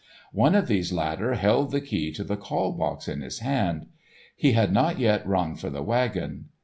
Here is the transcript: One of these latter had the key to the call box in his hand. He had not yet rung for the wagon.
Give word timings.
One 0.33 0.55
of 0.55 0.67
these 0.67 0.91
latter 0.91 1.35
had 1.35 1.69
the 1.69 1.79
key 1.79 2.11
to 2.13 2.23
the 2.23 2.35
call 2.35 2.71
box 2.71 3.07
in 3.07 3.21
his 3.21 3.37
hand. 3.37 3.85
He 4.35 4.53
had 4.53 4.73
not 4.73 4.97
yet 4.97 5.27
rung 5.27 5.55
for 5.55 5.69
the 5.69 5.83
wagon. 5.83 6.45